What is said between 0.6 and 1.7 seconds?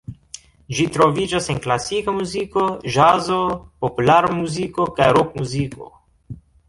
Ĝi troviĝas en